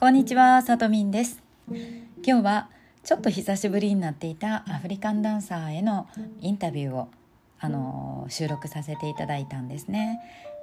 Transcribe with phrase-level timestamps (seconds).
[0.00, 1.42] こんにちは、さとみんです。
[2.24, 2.68] 今日は
[3.02, 6.06] ちょっと久しぶりになっていたアフリカンダンサーへの
[6.40, 7.08] インタビューを
[7.58, 10.20] あの収録させていただいたんですね。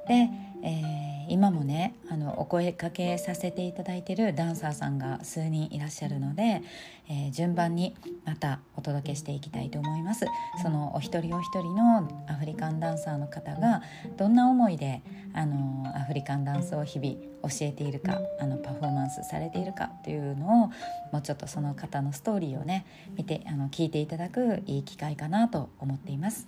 [0.08, 0.30] で、
[0.64, 6.62] えー、今もねあのお声かけさせていただいてるダンサーさんが数人いらっしゃるので、
[7.10, 7.96] えー、順番に
[8.26, 10.26] またお届けしていきたいと思います
[10.62, 13.82] そのお一人お一人のアフリカンダンサーの方が
[14.18, 15.02] どんな思いで
[15.34, 20.68] あのアフリカンダンスを日々教えているかあのパフォーマンスされているかっていうのを
[21.12, 22.86] もうちょっとその方のストーリーをね
[23.18, 26.48] 見てあの聞いていただくいい機会かなと思っています。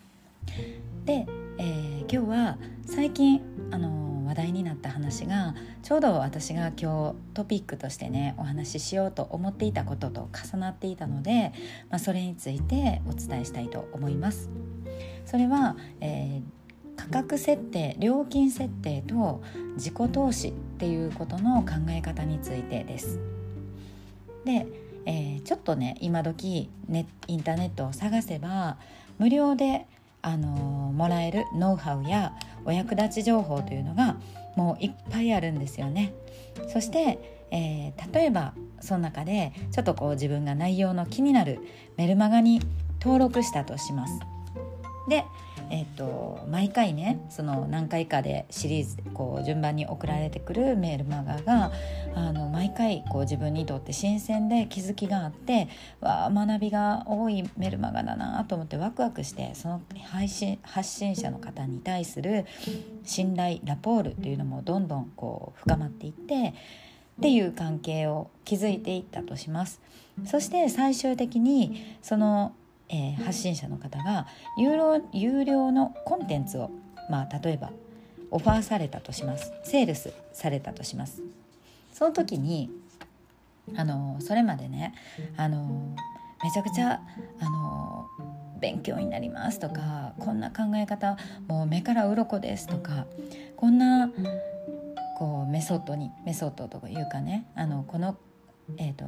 [1.05, 1.25] で、
[1.57, 11.53] えー、今日は最近あの話題になった話がちょうど私が今日トピックとしてねお話ししようと思っていたことと重なっていたので、
[11.89, 14.49] まあ、それについてお伝えしたいと思います。
[15.25, 19.41] それは、えー、価格設定料金設定と
[19.75, 23.19] 自己投資っていうことの考え方についてです。
[24.43, 24.67] で、
[25.05, 28.77] えー、ちょっとね今時ネインターネットを探せば
[29.17, 29.87] 無料で
[30.21, 32.33] あのもらえるノウハウや
[32.65, 34.17] お役立ち情報というのが
[34.55, 36.13] もういっぱいあるんですよね。
[36.67, 41.59] そして、えー、例えばその中でちょっとこう自分が内容の気になる
[41.97, 42.61] メルマガに
[42.99, 44.19] 登録したとします。
[45.07, 45.25] で
[45.69, 51.71] えーと、毎回ねその何回かでシリーズこう順番に送られてくるメールマガが
[52.15, 55.67] あの毎回こう自分にとって新鮮で気づきがあって
[55.99, 62.45] わあ学びが多いメルマガだなと思ってワクワクしてその配信発信者の方に対する
[63.03, 66.53] 信頼ラポールというのもどんどんこう深まっていって
[67.17, 69.81] っていう関係を築いていったとします。
[70.25, 72.53] そして最終的にその
[72.89, 76.71] えー、発信者の方が有料有料のコンテンツを、
[77.09, 77.71] まあ、例えば
[78.31, 79.51] オファーされたとします。
[79.63, 81.21] セールスされたとします。
[81.93, 82.69] その時に
[83.75, 84.93] あのそれまでね
[85.35, 85.95] あの
[86.43, 87.01] めちゃくちゃ
[87.39, 88.07] あの
[88.59, 93.05] 勉強になりますとかこんな考え方もう目から鱗ですとか
[93.55, 94.09] こんな
[95.17, 98.17] こうメソッドにメソッドとかいうかねあのこの、
[98.77, 99.05] えーと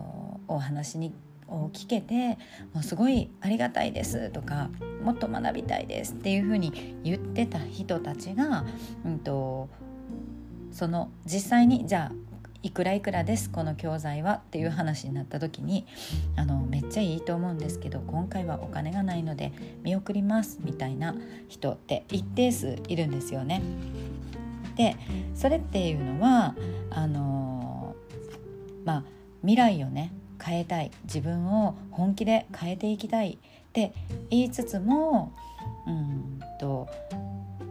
[0.48, 1.14] お話に
[1.50, 2.38] を聞けて
[2.74, 4.70] もうすごいありがたいですとか
[5.04, 8.66] もっと学びたいですっていうふうに言ってた人たちが、
[9.06, 9.70] うんと、
[10.72, 12.30] その実際にじゃあ
[12.62, 15.86] いくらいくらですこの教材はっていう話になった時に
[16.36, 21.16] あのめっちゃいいと思うんですけど今回はお金がないので見送りますみたいな
[21.48, 23.62] 人って一定数いるんですよね。
[24.76, 24.96] で
[25.36, 26.56] それっていうのは
[26.90, 27.96] あの
[28.86, 29.04] まあ
[29.42, 30.14] 未来をね
[30.44, 33.94] 変えたい自分を本気で変えていきたいって
[34.30, 35.34] 言いつつも
[35.88, 36.88] うんと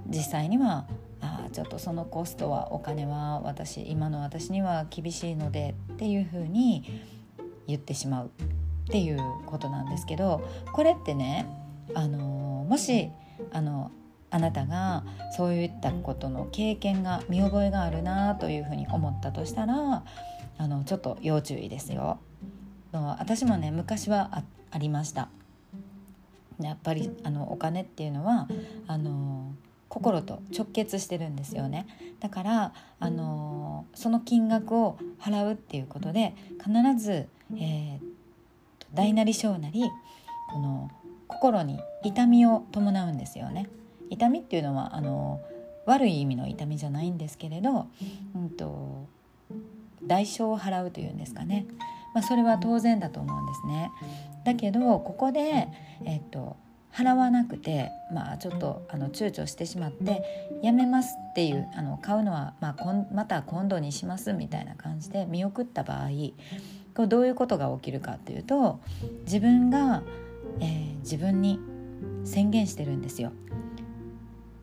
[0.07, 0.87] 実際には
[1.21, 6.85] あちょっとそのコストはお金は私今の私には厳しいのでっていうふうに
[7.67, 8.31] 言ってしまうっ
[8.91, 11.47] ていうことなんですけどこれってね
[11.95, 12.19] あの
[12.69, 13.11] もし
[13.53, 13.91] あの
[14.31, 15.05] あなたが
[15.37, 20.05] そういったことの経験が見覚えがあるなというふうに思ったとしたら
[20.59, 22.19] あのちょっと要注意ですよ。
[22.93, 25.29] 私もね昔はありました。
[26.61, 28.49] やっぱりあのお金っていうのは
[28.87, 29.53] あの
[29.89, 31.87] 心と直結してるんですよね。
[32.21, 38.01] だからあのその金額を払うっていうことで必ず、えー、
[38.93, 39.85] 大なり小なり
[40.53, 40.91] この
[41.29, 43.69] 心に痛みを伴うんですよね。
[44.11, 45.41] 痛みっていうのはあの
[45.87, 47.87] 悪い意味の痛みじゃないんですけれど、
[48.35, 49.07] うんと
[50.05, 51.67] 代償を払うというんですかね。
[52.15, 53.91] まあ、それは当然だと思うんですね。
[54.45, 55.69] だけどここで、
[56.05, 56.57] えっと、
[56.93, 60.23] 払わなくて、まあ、ちょっとあの躊躇してしまって
[60.63, 66.09] やめますっていうあの買うのは、まあ、こんまた今度にしますみたいな感じで見送った場合
[66.95, 68.81] こうどういうことが起きるかっていうと
[69.25, 70.03] 自分が、
[70.61, 71.61] えー、自分に
[72.25, 73.33] 宣言してるんですよ。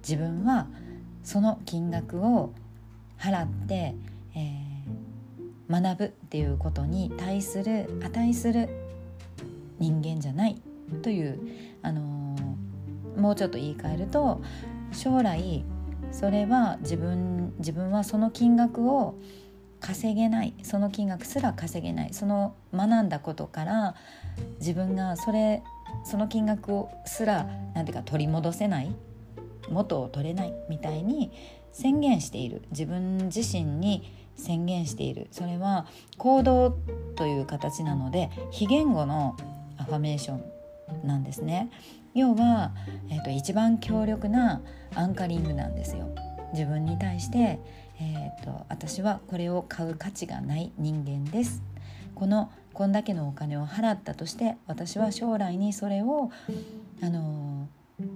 [0.01, 0.67] 自分は
[1.23, 2.53] その金額を
[3.17, 3.95] 払って、
[4.35, 4.64] えー
[5.69, 8.69] 学ぶっていうことに対する値する
[9.79, 10.61] 人間じゃない
[11.01, 11.39] という、
[11.81, 14.41] あのー、もうちょっと言い換えると
[14.91, 15.63] 将来
[16.11, 19.15] それは自分自分はその金額を
[19.85, 20.53] 稼げない。
[20.63, 22.13] その金額すら稼げない。
[22.13, 23.95] その学んだことから
[24.59, 25.61] 自分がそれ
[26.03, 28.95] その金額をすら何ていうか取り戻せない。
[29.69, 30.53] 元を取れない。
[30.69, 31.31] みたいに
[31.71, 32.63] 宣言している。
[32.71, 35.27] 自分自身に宣言している。
[35.31, 35.87] それは
[36.17, 36.77] 行動
[37.15, 39.35] という形なので非言語の
[39.77, 41.69] アファメーションなんですね。
[42.13, 42.71] 要は、
[43.09, 44.61] えーと、一番強力な
[44.95, 46.09] アンカリングなんですよ。
[46.53, 47.59] 自分に対して、
[47.99, 51.61] えーと、私はこれを買う価値がない人間です。
[52.15, 56.31] このこんだけのお金を払ったとして私は将来にそれを
[57.01, 57.67] あの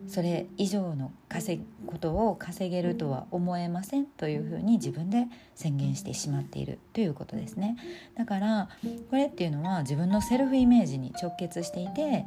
[0.09, 7.77] それ以上の稼ぐことを稼げるとは思えませんというふうに自分で宣言してしまっているということですね
[8.17, 8.69] だから
[9.11, 12.25] これっていうのは自分のセルフイメージに直結していて、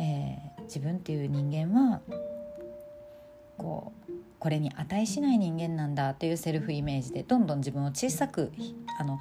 [0.00, 2.00] えー、自分っていう人間は
[3.58, 8.52] こうこれに値しない人間なんだというセルフイメージでどんどん自分を小さく
[9.00, 9.18] あの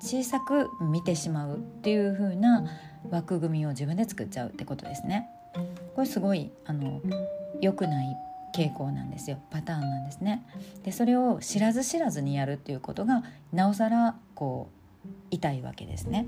[0.00, 2.64] 小さく見てしまうっていう風な
[3.08, 5.28] 枠組みを自分で作っちゃうってことですね。
[5.94, 7.00] これすごいあの
[7.60, 8.16] 良くない
[8.54, 10.44] 傾向なんですよパターンなんですね。
[10.82, 14.68] でそれを知らず知らずにやるっていうことがなおさらこ
[15.04, 16.26] う痛いわけですね。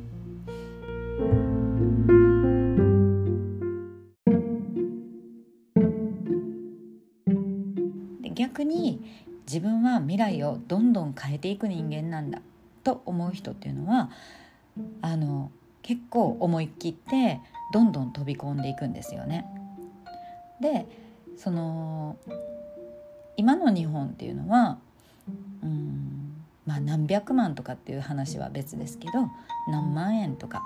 [8.23, 9.03] で逆に
[9.47, 12.41] 自分は未来をどんどん変えていく人間なんだ
[12.85, 14.11] と思う人っていうのは
[15.03, 15.51] あの
[15.83, 17.41] 結構思い切って
[17.73, 19.47] どんどん飛び込んでいくんですよね。
[20.61, 20.87] で
[21.37, 22.17] その
[23.37, 24.79] 今の日本っていうのは
[25.63, 26.35] うん
[26.67, 29.29] まあ何百万とかっていう話は別ですけど
[29.69, 30.63] 何万円とか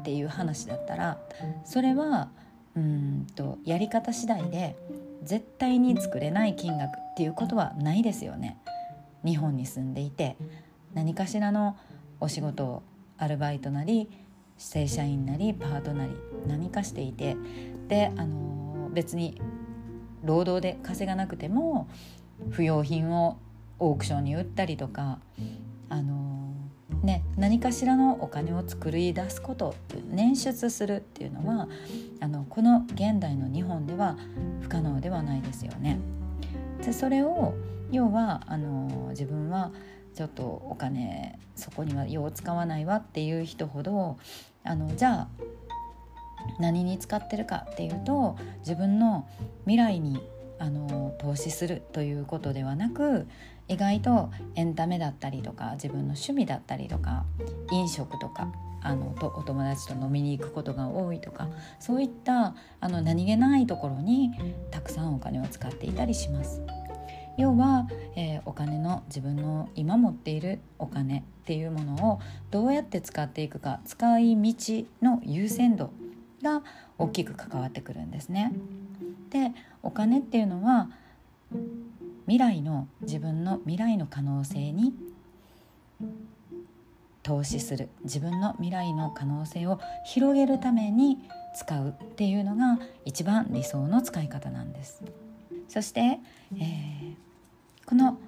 [0.00, 1.18] っていう話だったら
[1.64, 2.28] それは
[2.76, 4.76] うんとやり方次第で
[5.22, 8.58] 絶対に作れない金額っていうことはないですよね。
[9.24, 10.36] 日本に住んでいて
[10.92, 11.76] 何かしらの
[12.20, 12.82] お仕事を
[13.16, 14.10] アルバイトなり
[14.56, 16.12] 正社員なりパートなり
[16.46, 17.36] 何かしていて
[17.88, 19.40] であの別に
[20.22, 21.88] 労働で稼がなくても
[22.50, 23.38] 不用品を
[23.78, 25.18] オークションに売ったりとか
[25.88, 26.54] あの、
[27.02, 29.74] ね、何かしらのお金を作り出すこと
[30.14, 31.68] 捻出するっていうのは
[32.20, 34.16] あのこの現代の日本では
[34.62, 35.98] 不可能ではないですよね。
[36.84, 37.54] でそれを
[37.90, 39.72] 要はあの自分は
[40.14, 44.16] ちょっとお金そこにはよう使わないわっていう人ほど
[44.62, 45.28] あのじゃあ
[46.58, 49.28] 何に使ってるかっていうと自分の
[49.64, 50.20] 未来に
[50.58, 53.26] あの投資するということではなく
[53.66, 57.24] 意外とエンタメだったりとか自分の趣味だったりとか
[57.72, 58.52] 飲食とか
[58.82, 61.48] あのとお友達と飲みに行くことが多いとか
[61.80, 64.32] そういったあの何気ないところに
[64.70, 66.60] たくさんお金を使っていたりします。
[67.36, 72.20] 要は、えー、お金の自分の今持っているお金っていうものを
[72.50, 75.90] どうやって使っていくか使い道の優先度
[76.42, 76.62] が
[76.98, 78.52] 大きく関わってくるんですね。
[79.30, 79.52] で
[79.82, 80.90] お金っていうのは
[82.26, 84.94] 未来の自分の未来の可能性に
[87.22, 91.18] 投資する自分の未来の可能性を広げるために
[91.56, 95.02] 使うっていうのが一番理想の使い方なんです。
[95.68, 96.20] そして、
[96.56, 97.14] えー、
[97.86, 98.18] この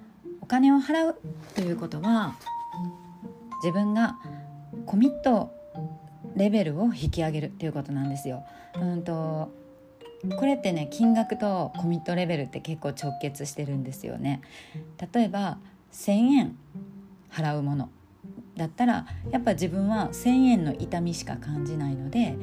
[0.41, 1.19] お金を払う
[1.55, 2.35] ということは
[3.63, 4.17] 自分が
[4.85, 5.51] コミット
[6.35, 8.45] レベルを引き上げるっていうことなんですよ。
[8.79, 9.51] うんと
[10.37, 14.41] これってね金額とコミットレベルって結構直結してるんですよね。
[15.13, 15.57] 例えば
[15.91, 16.57] 1,000円
[17.31, 17.89] 払うもの
[18.55, 22.35] だったらやっぱ自分は1,000円の痛みしか感じないので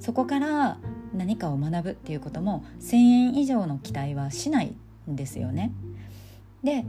[0.00, 0.78] そこから
[1.14, 4.74] 何かを学ぶっていうことも1,000円以上の期待はしない
[5.10, 5.72] んですよね。
[6.62, 6.84] で、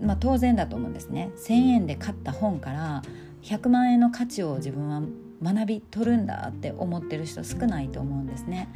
[0.00, 1.30] まあ、当然だと思うんですね。
[1.36, 3.02] 1,000円で買った本から
[3.42, 5.02] 100万円の価値を自分は
[5.42, 8.68] 学び取るんだって思ってる人少ないと思うんですね。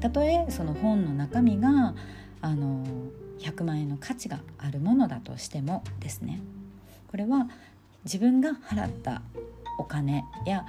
[0.00, 1.94] たとえその本の中身が
[2.40, 2.84] あの
[3.38, 6.40] 100万円の価値があるものだとしてもですね
[7.10, 7.48] これは
[8.04, 9.22] 自分が払った
[9.78, 10.66] お金や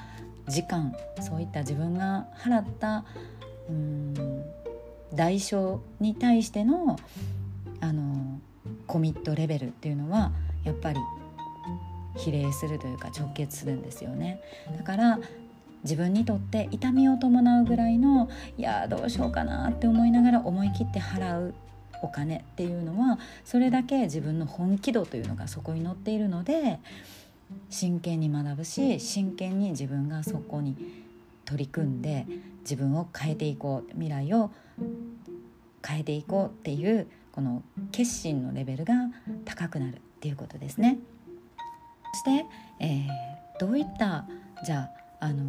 [0.47, 3.05] 時間そういった自分が払った
[3.69, 4.13] うん
[5.13, 6.97] 代償に対しての
[7.81, 8.39] あの
[8.87, 10.31] コミットレベルっていうのは
[10.63, 10.99] やっぱり
[12.17, 14.41] 比例するというか直結するんですよね。
[14.77, 15.19] だから
[15.83, 21.53] 自分にとって痛みを伴うぐらいのいやどうしようかなって思いながら思い切って払う
[22.01, 26.79] お金っていうのはそれだけ自分の本気度というのがそこに乗っているので
[27.69, 30.75] 真剣に学ぶし真剣に自分がそこに
[31.45, 32.27] 取り組んで
[32.61, 34.51] 自分を変えていこう未来を
[35.85, 37.07] 変えていこうっていう
[37.39, 38.95] この決心のレベルが
[39.45, 40.99] 高くなるっていうことですね。
[42.11, 42.45] そして、
[42.81, 43.07] えー、
[43.61, 44.25] どういった
[44.65, 44.89] じゃ
[45.21, 45.43] あ、あのー、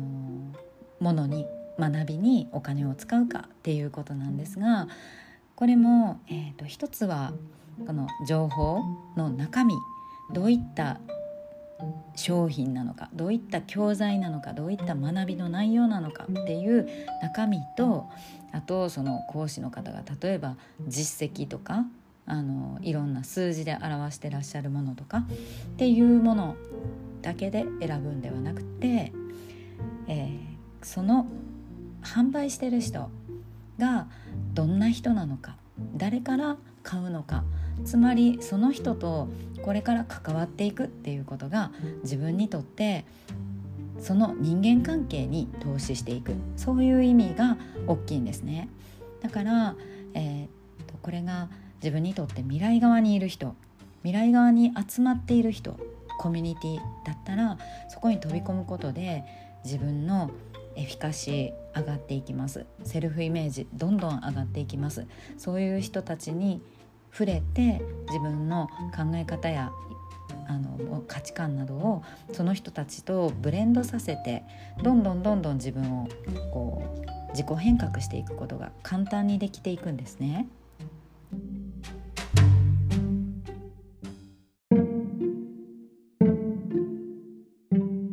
[1.01, 1.49] ものに
[1.81, 4.87] 学びにお金を使うかっていうことなんですが
[5.57, 7.33] これも、えーと一つは
[7.85, 8.83] この情報
[9.17, 9.75] の中身
[10.33, 11.01] どういった
[12.17, 16.89] 商品なのかどういった教材なのかどういった学びの内容なのかっていう
[17.23, 18.09] 中身と
[18.53, 20.57] あとその講師の方が例えば
[20.87, 21.87] 実績とか
[22.27, 26.57] あのいろんな数字で表してらっしゃるものとかっていうもの
[27.23, 29.13] だけで選ぶんではなくて、
[30.07, 31.27] えー、その
[32.03, 33.11] 販売してる人
[33.79, 34.07] が
[34.55, 35.57] どんな人なのか
[35.97, 37.45] 誰から買うのか
[37.85, 39.29] つまりその人と
[39.63, 41.71] これから関わっていくっていうことが
[42.03, 43.05] 自分にとって
[43.99, 46.35] その人間関係に投資していく。
[46.57, 48.69] そういう意味が大きいんですね。
[49.21, 49.77] だから、
[50.15, 53.55] えー、とこれが自分にとって未来側にいる人
[54.03, 55.79] 未来側に集まっている人
[56.19, 57.59] コミュニティだったら
[57.89, 59.25] そこに飛び込むことで
[59.65, 60.31] 自分の
[60.77, 62.67] エフィカシー上がっていきます。
[62.85, 65.07] セルフイメージどんどん上がっていきます。
[65.37, 66.63] そういう人たちに
[67.13, 69.73] 触れて自分の考え方や
[70.47, 72.03] あの価値観などを
[72.33, 74.43] その人たちとブレンドさせて
[74.83, 76.09] どんどんどんどん自分を
[76.53, 80.49] こう自己変革していくことが簡単にできていくんですね。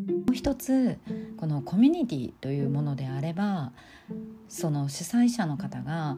[0.07, 0.99] もう一つ
[1.37, 3.71] このコミュニティというものであれば
[4.47, 6.17] その主催者の方が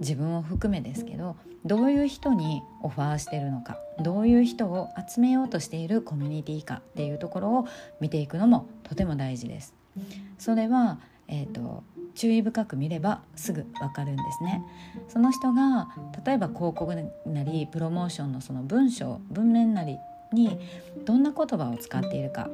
[0.00, 7.66] 自分を含めですけどどういう人にオファーしてるのかどういう人を集めようとしているコミュニティかっていうところを
[8.00, 9.74] 見ていくのもとても大事です。
[10.38, 10.98] それは、
[11.28, 11.84] えーと、
[12.14, 14.62] 注意深く見ればすぐわかるんですね。
[15.08, 15.88] その人が
[16.26, 16.94] 例えば広告
[17.26, 19.96] なりプロモーションのその文章文面なり
[20.32, 20.58] に
[21.04, 22.50] どんな言葉を使っているか、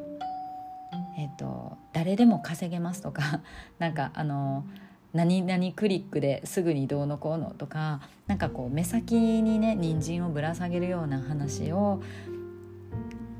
[1.18, 3.40] えーと誰でも稼げますとか
[3.78, 4.64] なんかあの
[5.12, 12.00] 何々クリックですぐにどうのこうのとかなんかこう目先にね人参をぶら下げるような話を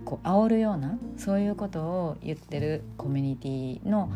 [0.04, 4.10] こう煽るようなそういうことを言ってるコミュニティの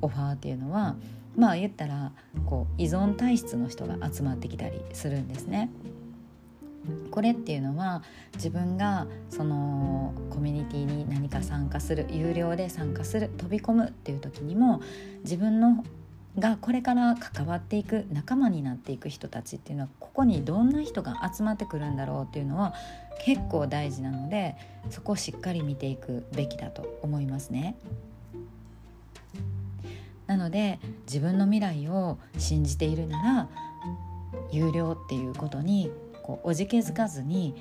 [0.00, 0.94] オファーっていうのは
[1.36, 2.12] まあ言ったら
[2.46, 5.70] こう依存体質の人が集まってきたりするんですね。
[7.12, 8.02] これっていうのは
[8.34, 14.80] 自分がそのコミュニティに何か参加する有料で参加する飛び込むっていう時にも
[15.22, 15.84] 自分の
[16.38, 22.74] がこれから関わっていく仲間になっていく人たちっていうのはここにどんな人が集まってくるんだろうっていうのは
[23.24, 24.56] 結構大事なので
[24.90, 27.76] そこをしっかり見ていくべきだと思いますね。
[30.26, 33.48] なので自分の未来を信じているなら
[34.50, 35.90] 有料っていうことに
[36.22, 37.54] こうおじけづかずに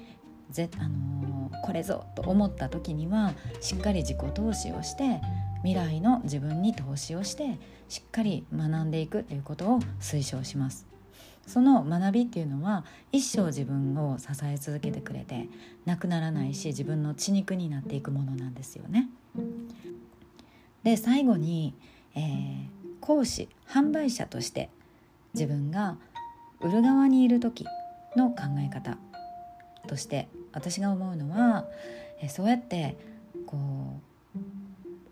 [0.49, 5.21] ぜ、あのー、これぞと思った時にはしっかり自己投資をして
[5.63, 10.87] 未来の自分に投資をしてしっかり学んでいくということを推奨します。
[11.47, 15.49] その学びっていうのは一生自分を支え続けてくれて
[15.85, 19.09] なくならないし自分の血肉になっていくものなんですよね。
[20.83, 21.73] で最後に、
[22.15, 22.67] えー、
[22.99, 24.69] 講師販売者として
[25.33, 25.97] 自分が
[26.59, 27.65] 売る側にいる時
[28.15, 28.97] の考え方
[29.87, 31.65] として私が思うのは、
[32.29, 32.97] そうやって
[33.45, 34.10] こう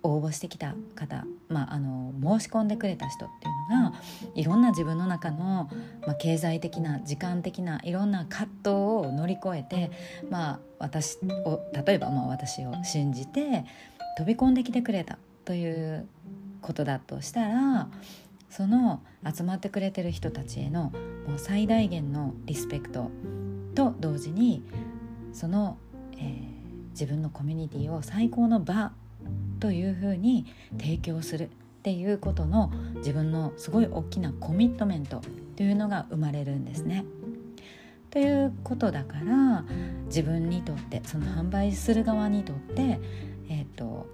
[0.04, 4.02] 応募してきた方、まあ、あの申し込んでくれた人っていうのが
[4.36, 5.70] いろんな自分の中の、
[6.06, 9.92] まあ、経済的な時間的ないろんな葛藤を乗り越えて、
[10.30, 13.66] まあ、私を例えばまあ私を信じて
[14.18, 16.08] 飛び込んできてくれたという
[16.62, 17.90] ことだとしたら
[18.50, 20.92] その集まってくれてる人たちへの
[21.28, 23.12] もう最大限のリスペクト
[23.76, 24.64] と同時に
[25.34, 25.78] その、
[26.18, 28.92] えー、自分のコミュニティを最高の場
[29.60, 30.46] というふうに
[30.78, 35.22] 提供するっていうことの自分のすごい大きなコミットメント
[35.56, 37.06] というのが生まれるんですね。
[38.10, 39.64] ということだから
[40.08, 43.00] 自分にとってその販売する側にとって
[43.50, 44.08] えっ、ー、と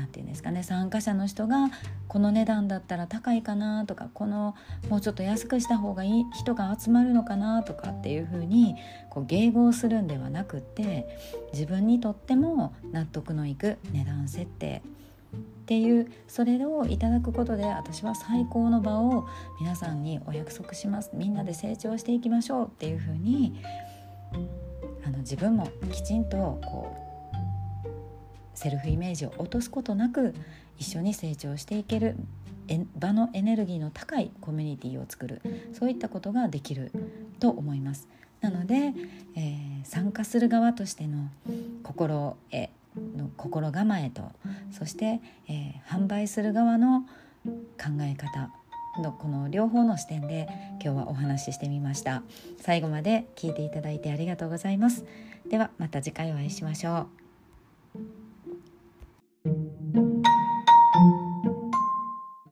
[0.00, 1.70] 何て言うんですかね参加者の人が
[2.08, 4.54] この値段だったら高いかなとかこの
[4.88, 8.76] もうちょっと安くした方がいい人が集まるのかなとかっていうふうに
[9.10, 11.06] こう迎合するんではなくって
[11.52, 14.82] 自分にとっても納得のいく値段設定
[15.36, 19.28] っていうそれをいただくことで私は最高の場を
[19.60, 21.10] 皆さんにお約束します。
[21.14, 23.62] みんなで成長していきましょうっていうふうに
[25.04, 27.09] あの自分もきちんとこう
[28.60, 30.34] セルフイメージを落とすことなく
[30.76, 32.14] 一緒に成長していける
[32.94, 35.40] 場のエネルギーの高いコミュニティを作る
[35.72, 36.92] そういったことができる
[37.38, 38.06] と思います。
[38.42, 38.92] なので、
[39.34, 41.30] えー、参加する側としての
[41.82, 42.68] 心へ
[43.16, 44.30] の心構えと
[44.72, 47.06] そして、えー、販売する側の
[47.46, 47.56] 考
[48.02, 48.50] え方
[49.02, 50.48] のこの両方の視点で
[50.82, 52.22] 今日はお話ししてみました。
[52.58, 55.06] 最後まで聞いていただいてありがとうございます。
[55.48, 57.19] ではまた次回お会いしましょう。